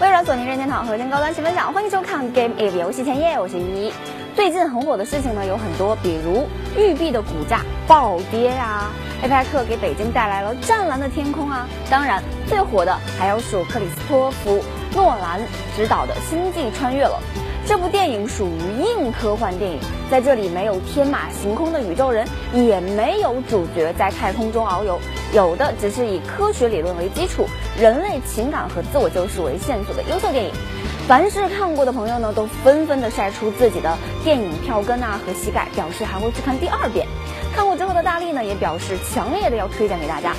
[0.00, 3.92] 微软、索尼、任天堂核心高端新分享，欢迎收看 Game Eve 游戏前夜，我是依依。
[4.34, 8.90] 最近很火的事情呢有很多，比如育碧的股价暴跌呀
[9.22, 11.68] ，APEC 给北京带来了湛蓝的天空啊。
[11.90, 14.64] 当然，最火的还要数克里斯托弗
[14.94, 15.40] 诺兰
[15.76, 17.20] 执导的《星际穿越》了。
[17.66, 19.78] 这部电影属于硬科幻电影，
[20.10, 25.00] 在这里没有天马行空的宇宙人，也没有主角在太空中遨游，
[25.34, 30.52] 有的只是以科学理论为基础，人类情感和自我救赎为线索的优秀电影。
[31.08, 37.08] 凡是看过的朋友呢，都纷纷的晒出自己的电影票根啊和膝盖，表示还会去看第二遍。
[37.52, 40.34] 看过之后的大力呢，也表示强烈的要推荐给大家。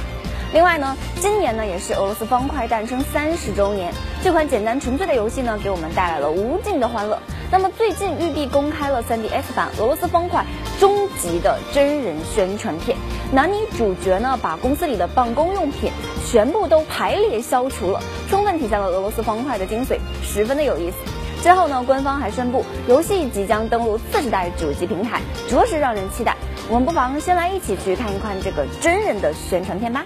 [0.53, 3.94] 另外呢，今年呢也是俄罗斯方块诞生三十周年。
[4.23, 7.20] 这款简单纯粹的游戏呢，给我们带来了无尽的欢乐。
[7.52, 10.45] 那么最近育碧公开了 3DS 版俄罗斯方块
[10.80, 12.98] 终级的真人宣传片，
[13.32, 15.92] 男女主角呢把公司里的办公用品
[16.26, 20.98] 全部都排列消除了，充分体现了俄罗斯方块的精髓，十分的有意思。
[21.42, 26.36] 最后呢，官方还宣布游戏即将登陆次世代主机平台，着实让人期待。
[26.67, 30.04] 我们不妨先来一起去看一看这个真人的宣传片吧。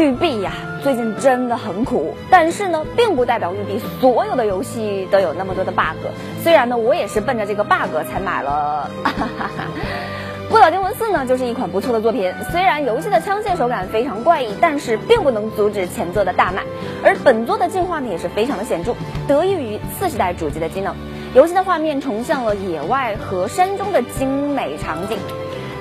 [0.00, 6.06] 育碧呀，最近真的很苦，但是呢，并不代表育碧所有的游戏都有那么多的 bug。
[6.42, 8.90] 虽然呢，我也是奔着这个 bug 才买了。
[9.04, 9.64] 《哈哈哈
[10.48, 12.32] 孤岛惊魂四》呢，就是一款不错的作品。
[12.50, 16.62] 虽然游戏的枪械手感非常怪异，但是并不能阻止前作的大卖。
[17.04, 18.94] 而本作的进化呢，也是非常的显著，
[19.28, 20.96] 得益于次世代主机的机能。
[21.34, 25.18] 游戏的画面重现了野外和山中的精美场景。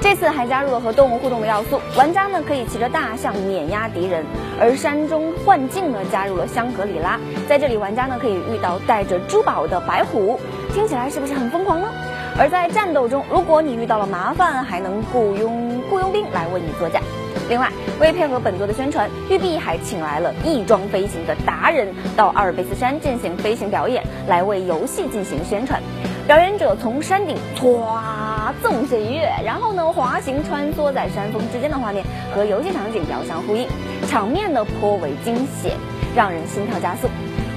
[0.01, 4.25] 这次还加入了和动物互动的要素，玩家呢可以骑着大象碾压敌人。
[4.59, 10.39] 而山中幻境呢，加入了香格里拉，在这里玩家呢可以遇到带着珠宝的白虎。
[10.73, 11.89] 听起来是不是很疯狂呢？
[12.37, 17.01] 而在战斗中，如果你遇到了麻烦，还能雇佣雇佣兵来为你作驾。
[17.49, 17.69] 另外，
[17.99, 25.81] 为配合本作的宣传，育碧还请来了翼装飞行的达人到阿尔卑斯山进行飞行表演，来为游戏进行宣传。
[26.29, 33.67] 表演者从山顶唰纵身一跃，然后呢滑行穿梭在山峰之间的画面和游戏场景遥相呼应，
[34.07, 35.75] 场面呢颇为惊险，
[36.15, 37.07] 让人心跳加速。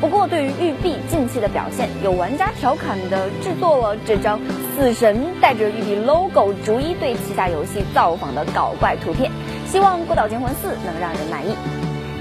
[0.01, 4.41] 不过，对于育碧近期的表现，有玩家调侃的制作了这张
[4.75, 9.31] 死神带着育碧 logo，逐一对旗下游戏造访的搞怪图片。
[9.67, 11.55] 希望《孤岛惊魂四》能让人满意。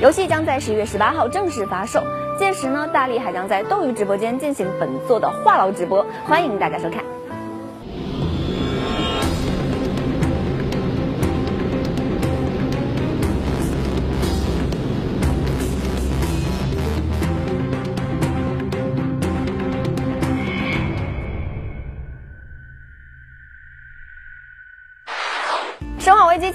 [0.02, 2.04] 游戏将在十一月十八号正式发售，
[2.42, 7.04] 届时呢，大力还将在斗鱼直播间进行本作的话痨直播，欢迎大家收看。《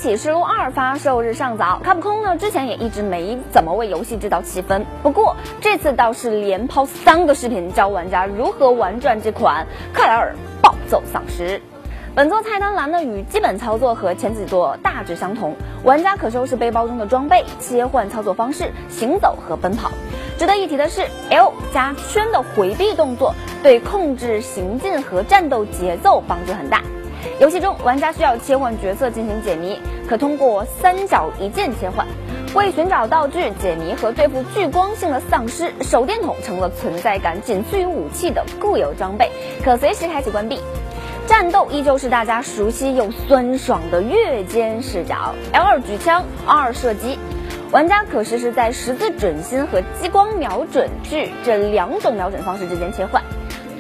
[0.07, 11.61] 启示录二》发售日尚早，卡普空呢之前也一直没怎么为游戏制造气氛，不过这次倒是连抛三个视频教玩家如何玩转这款克莱尔暴走丧尸。
[12.15, 19.91] 本作菜单栏呢与基本操作和前几作大致相同，玩家可收拾背包中的装备，切换操作方式，行走和奔跑。
[20.39, 26.81] 值得一提的是，L 加圈的回避动作对控制行进和战斗节奏帮助很大。
[27.41, 29.79] 游戏中，玩家需要切换角色进行解谜，
[30.09, 32.07] 可通过三角一键切换。
[32.55, 39.31] 为寻找道具、解谜和对付聚光性的丧尸，手电筒成了存在感仅次于武器的固有装备，
[39.63, 40.59] 可随时开启关闭。
[41.27, 47.19] 战斗依旧是大家熟悉又酸爽的越肩视角，L 举枪，R 射击。
[47.73, 53.21] 玩家可实时在十字准心和激光瞄准距这两种瞄准方式之间切换。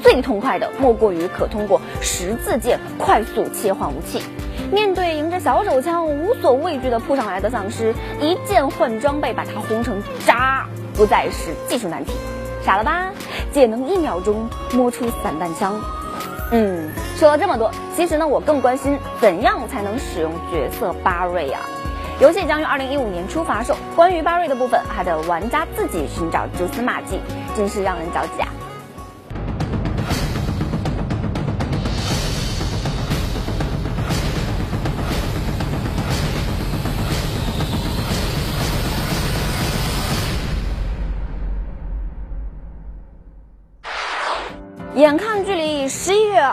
[0.06, 4.22] 最痛快的莫过于可通过十字键快速切换武器。
[4.70, 12.12] 面对迎着小手枪无所畏惧的扑上来的丧尸，一键换装备把它轰成渣，不再是技术难题。
[12.64, 13.10] 傻了吧？
[13.50, 15.80] 姐能一秒钟摸出散弹枪。
[16.52, 21.62] 嗯，说了这么多，其实呢，我更关心怎样才能使用角色巴瑞啊。
[22.20, 27.18] 游戏将于二零一五年初发售，关于巴瑞的部分还得玩家自己寻找蛛丝马迹，
[27.56, 28.45] 真是让人着急啊。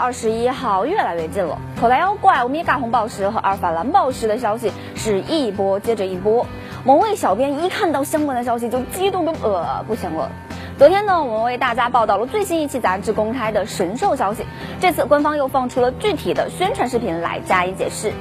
[0.03, 6.45] 二十一号越来越近了，口袋妖怪欧米伽红宝石和阿尔法蓝宝石的消息是一波接着一波。
[6.83, 10.29] 某位小编一看到相关的消息就激动的呃不行了。
[10.77, 14.45] 昨天呢，我们为大家报道了最新一期杂志公开的神兽消息，
[14.81, 18.11] 这次官方又放出了具体的宣传视频来加以解释。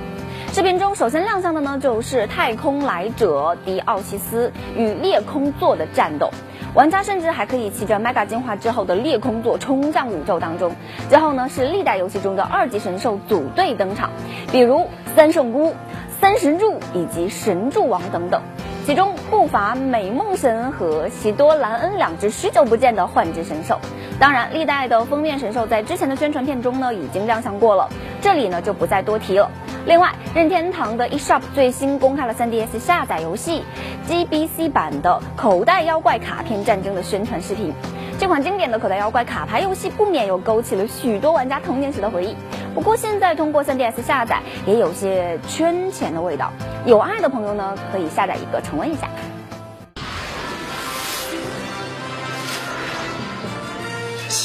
[0.52, 6.30] 视频中首先亮相的呢，就是太空来者迪奥西斯与裂空座的战斗。
[6.74, 10.72] 玩家甚至还可以骑着 Mega 进化之后的裂空座冲向宇宙当中。
[11.10, 14.10] 之后呢，是历代游戏中的二级神兽组队登场，
[14.50, 15.74] 比如三圣菇、
[16.20, 18.40] 三神柱以及神柱王等等。
[18.86, 23.78] 其中不乏美梦神和喜多兰恩两只许久不见的幻之神兽。
[24.18, 27.90] 当然，历代的封面神兽在之前的宣传片中呢已经亮相过了，
[28.22, 29.50] 这里呢就不再多提了。
[29.85, 33.63] 另外，任天堂的 eShop 最新公开了 3DS 下载游戏
[34.09, 37.73] GBC 版的《口袋妖怪卡片战争》的宣传视频。
[38.19, 42.35] 这款经典的口袋妖怪卡牌游戏不免又勾起了许多玩家童年时的回忆。
[42.73, 46.51] 不过现在通过 3DS 下载也有些圈钱的味道。
[46.85, 49.07] 有爱的朋友呢，可以下载一个重温一下。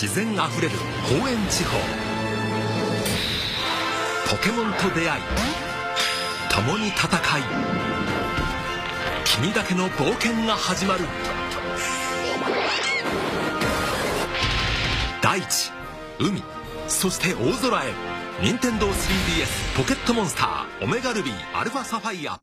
[0.03, 0.73] 自然あふれる
[1.09, 1.79] 公園地方
[4.30, 5.22] ポケモンと出会い
[6.54, 7.08] 共に戦
[7.40, 7.44] い
[9.24, 11.06] 君だけの冒険が始まる
[15.22, 15.72] 大地
[16.20, 16.44] 海
[16.90, 17.88] そして大空へ
[18.42, 22.38] 任天堂 3DS ポケットモンスターオメガルビーアルファサファイア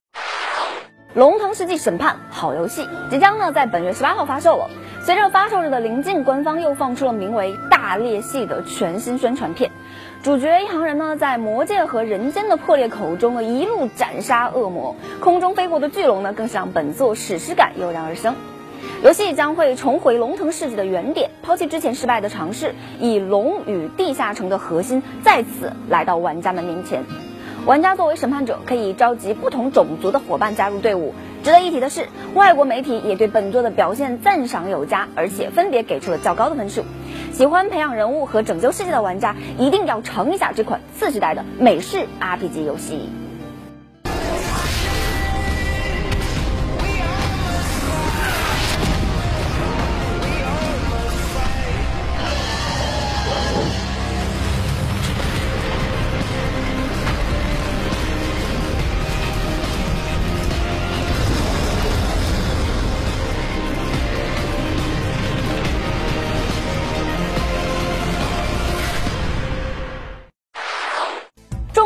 [1.15, 4.69] 龙腾世纪审判好游戏即将呢在本月十八号发售了。
[5.05, 9.71] 随着发售日的临近，官方又放出了名为《大裂隙》的全新宣传片。
[10.25, 18.35] 主角一行人呢在魔界和人间的破裂口中呢一路斩杀恶魔，空中飞过的巨龙呢更是让本作史诗感油然而生。
[19.03, 27.05] 游戏将会重回龙腾世纪的原点，抛弃之前失败的尝试，以龙与地下城的核心再次来到玩家们面前。
[27.67, 31.15] 玩家作为审判者，可以召集不同种族的伙伴加入队伍。
[31.43, 36.83] 值得一提的是，外国媒体也对本作的表现赞赏有加，而且分别给出了较高的分数。
[37.35, 43.11] 喜欢培养人物和拯救世界的玩家，一定要尝一下这款次时代的美式 RPG 游戏。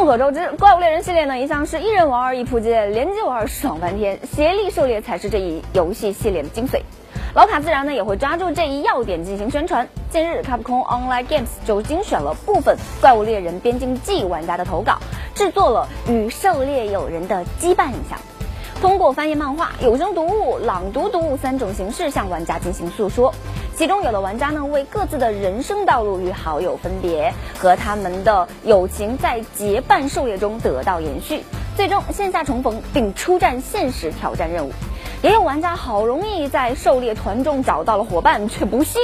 [0.09, 6.81] 众所周知，怪物猎人系列呢一向是一人玩一扑街，联机玩爽翻天，协力狩猎才是这一游戏系列的精髓。
[7.35, 9.87] 老卡自然呢也会抓住这一要点进行宣传。
[10.09, 14.99] 近日，Capcom Online Games 就精选了部分怪物猎人边境记玩家的投稿，
[15.35, 18.19] 制作了与狩猎友人的羁绊影像。
[18.81, 23.35] 通过翻译漫画、有声读物、朗读读物三种形式向玩家进行诉说。
[23.79, 31.45] 其中有的玩家呢为各自的人生道路与好友分别，和他们的友情在结伴狩猎中得到延续，
[31.77, 34.73] 最终线下重逢并出战现实挑战任务。
[35.23, 39.01] 也有玩家好容易在狩猎团中找到了伙伴，却不幸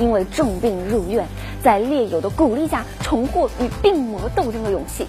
[0.00, 1.26] 因为重病入院，
[1.62, 5.06] 在猎友的鼓励下重获与病魔斗争的勇气。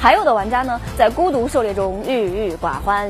[0.00, 3.08] 还有的玩家呢，在孤独狩猎中郁郁寡欢，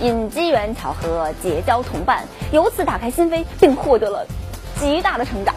[0.00, 4.26] 因机缘巧合结交同伴，由此打开心扉，并获得了。
[4.79, 5.53] 极大的成长，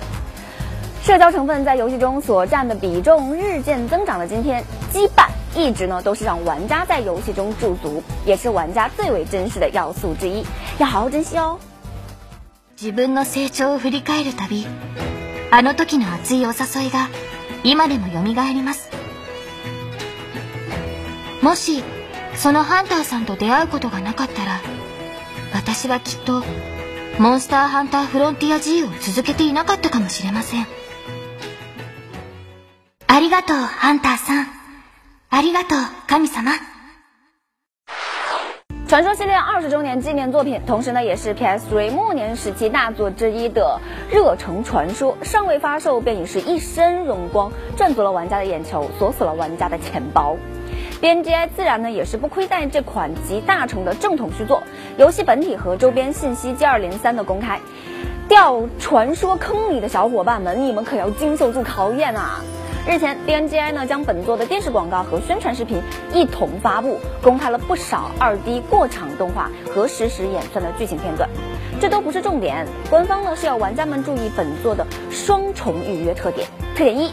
[1.03, 10.45] 社交成分在游戏中所占的比重日渐增长的今天，羁绊一直呢都是让玩家在游戏中驻足，也是玩家最为珍视的要素之一，
[10.79, 11.59] 要好好珍惜哦。
[12.77, 14.67] 自分の成長を振り返るたび、
[15.51, 17.09] あの時の熱いお誘いが
[17.65, 18.91] 今でも蘇ります。
[21.43, 21.83] もし
[22.35, 24.61] そのハンターさんと出会うことがなかったら、
[25.55, 26.43] 私はきっと
[27.21, 30.67] モンスターハンターフロンティア G を続けていなかったかもしれません。
[33.07, 34.47] ありがとう、ハンターさん。
[35.31, 36.53] ありがとう、神様。
[38.89, 43.81] 传说系列二十周年纪念作品，同时呢也是 PS3 末年时期大作之一的《
[44.15, 50.37] 热城传说》，尚未发售便已是一身荣光，赚足了玩家的眼球，锁死了玩家的钱包。
[51.02, 54.62] BNGI 自然呢也是不亏待这款集大成的正统续作，
[54.98, 57.60] 游戏本体和周边信息接二连三的公开，
[58.30, 62.42] 掉传说坑里的小伙伴们，你们可要经受住考验啊！
[62.88, 65.82] 日前，BNGI 呢将本作的电视广告和宣传视频
[66.14, 71.28] 一同发布，公开了不少二 D 过场动画和实时演算的剧情片段。
[71.80, 76.48] 这都不是重点，官方呢是要玩家们注意本作的双重预约特点。
[76.76, 77.12] 特点一：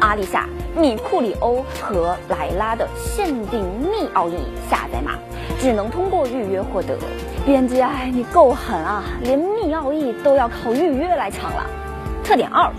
[0.00, 0.46] 阿丽莎、
[0.76, 4.36] 米库里欧和莱拉的限定密奥义
[4.70, 5.18] 下载码，
[5.60, 6.96] 只能通过预约获得。
[7.44, 11.66] 编辑，哎，你够狠啊，连密奥义都要靠预约来抢了。
[12.24, 12.72] 特点二：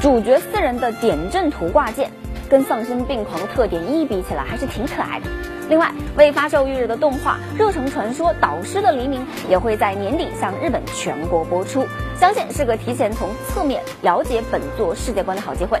[0.00, 2.10] 主角四人的点阵图挂件，
[2.48, 5.26] 跟丧心病狂特点一比起来，还是挺可爱的。
[5.68, 11.86] 另外，未发售预热的动画《热诚传说：导师的黎明》也会在年底向日本全国播出，
[12.20, 15.80] 相信是个提前从侧面了解本作世界观的好机会。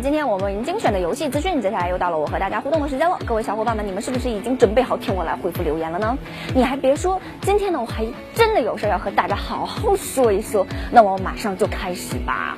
[0.00, 3.18] 今天我们精选的游戏资讯，接下来又到了我和大家互动的时间了。
[3.26, 6.16] 各位小伙伴们，你们是不是已经准备好听我来回复留言了呢？
[6.54, 12.56] 你还别说，今天呢我还真的有事要和大家好好说一说，那我马上就开始吧。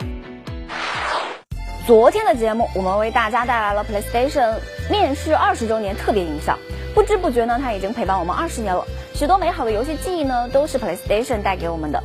[1.86, 4.56] 昨天的节目，我们为大家带来了 PlayStation
[4.90, 6.58] 面世二十周年特别音效，
[6.94, 8.84] 不知不觉呢，它已经陪伴我们二十年了。
[9.14, 12.02] 许多美好的游戏记忆呢，都是 PlayStation 带给我们的。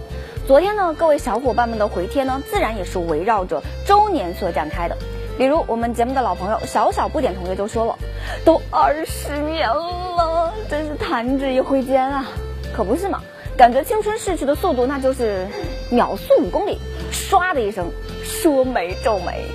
[0.48, 4.96] 昨天呢，各位小伙伴们的回帖呢，自然也是围绕着周年所展开的。
[5.38, 7.98] 比如我们节目的老朋友小小不点同学就说了，
[8.46, 12.26] 都二十年了，真是弹指一挥间啊！
[12.74, 13.22] 可不是嘛，
[13.58, 15.46] 感觉青春逝去的速度那就是
[15.92, 16.80] 秒速五公里，
[17.12, 17.92] 唰的一声，
[18.24, 19.46] 说没就没。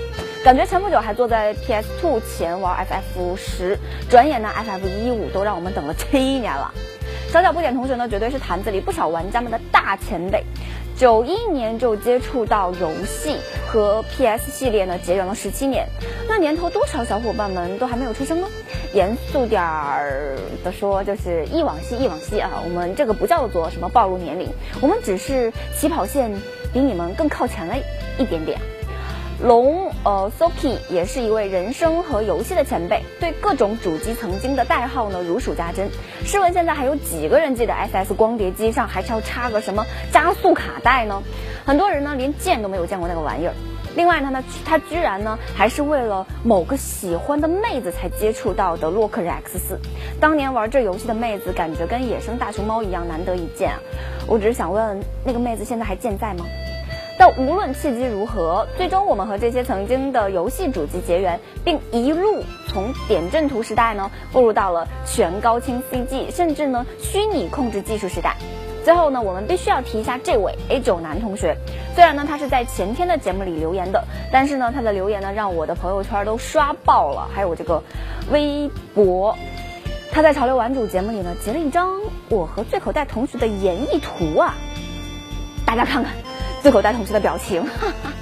[0.44, 6.72] 感觉前不久还坐在 PS Two 前玩 FF 十，转眼呢 FF 一五都让我们等了七年了。
[7.28, 10.44] 小小不点同学呢，绝对是坛子里不少玩家们的大前辈。
[11.00, 13.34] 九一年就接触到游戏
[13.66, 15.88] 和 PS 系列呢，结缘了十七年。
[16.28, 18.46] 那年头多少小伙伴们都还没有出生呢？
[18.92, 22.50] 严肃点儿的说，就是忆往昔，忆往昔啊！
[22.62, 24.46] 我们这个不叫做什么暴露年龄，
[24.82, 26.30] 我们只是起跑线
[26.70, 27.74] 比你们更靠前了
[28.18, 28.60] 一点点。
[29.42, 35.88] 龙呃 Soki 也是一位人生和游戏的前辈，对各种主机曾经的代号呢如数家珍。
[36.24, 41.22] 试问现在还有几个人记得 SS 光碟机上还是要插个什么加速卡带呢？
[41.64, 43.54] 很多人呢连见都没有见过那个玩意儿。
[43.96, 44.30] 另外呢，
[44.64, 49.78] 他他居然呢还是为了某个喜欢的妹子才接触到的洛克人 X 四。
[50.20, 53.78] 当年玩这游戏的妹子感觉跟野生大熊猫一样难得一见啊！
[54.28, 56.44] 我只是想问，那个妹子现在还健在吗？
[57.20, 68.38] 但无论契机如何，最终我们和这些曾经的游戏主机结缘，并一路从点阵图时代呢，步入到了全高清 CG，甚至呢虚拟控制技术时代。
[68.86, 71.58] 最后呢，我们必须要提一下这位 A 九男同学。
[71.94, 77.82] 虽然呢他是在前天的节目里留言的，但是呢他的留言呢让我的朋友圈都刷爆了，还有这个
[78.32, 79.36] 微博。
[80.10, 82.00] 他在潮流玩主节目里呢截了一张
[82.30, 84.54] 我和最口袋同学的演绎图啊，
[85.66, 86.14] 大家看看。
[86.62, 88.12] 最口袋同学的表情，哈哈，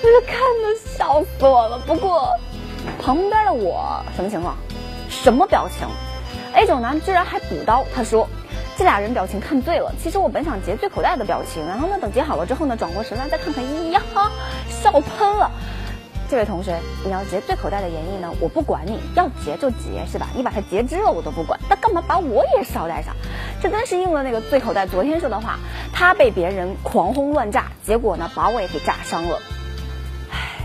[0.00, 1.78] 真是看的笑死我了。
[1.86, 2.28] 不过
[3.02, 4.56] 旁边的我什么情况？
[5.08, 5.88] 什么表情
[6.54, 8.28] ？A 九男居然还补刀，他说
[8.76, 9.92] 这俩人表情看醉了。
[10.00, 14.00] 其实我本想截最口袋的表情，然后呢等截好了之后呢转过神来再看看，咿呀，
[14.68, 15.50] 笑喷了。
[16.30, 20.28] 这位同学，你要截最口袋的演绎呢，我不管你要截就截是吧？
[20.36, 23.16] 你把它截肢了我都不管，那干嘛把我也捎带上？
[23.62, 25.58] 这真是应了那个最口袋昨天说的话，
[25.92, 29.38] 他被别人狂轰乱炸，结果呢把我也给炸伤了，
[30.30, 30.64] 唉，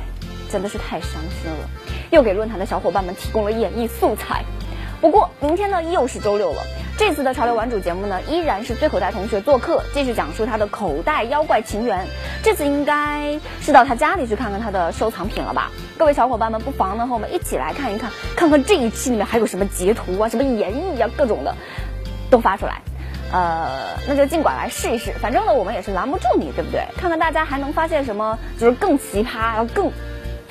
[0.49, 1.11] 真的是太伤
[1.41, 1.69] 心了，
[2.11, 4.45] 又给论坛的小伙伴们提供了演绎素材。
[5.01, 6.63] 不过明天呢又是周六了。
[6.97, 12.07] 这次的潮流玩主节目呢，依然是最口袋同学做客，继续讲述他的口袋妖怪情缘。
[12.41, 15.69] 这次应该是到他家里去看看他的收藏品了吧？
[15.97, 21.53] 各位小伙伴们，不妨呢和我们一起来看一看，看看这一期里面还有什么截图啊、什么演绎啊，各种的
[22.35, 22.81] 都发出来。
[23.31, 26.85] 呃，那就尽管来试一试，反正呢我们也是拦不住你，对不对？
[26.97, 29.89] 看看大家还能发现什么，就是更奇葩、更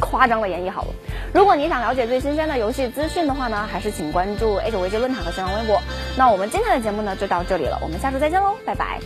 [0.00, 0.88] 夸张的演绎好了。
[1.34, 5.80] 如果你想了解最新鲜的游戏资讯的话呢，还是请关注 A 九危机论坛和新浪微博。
[6.16, 8.98] 那我们今天的节目呢就到这里了，我们下周再见喽，拜拜。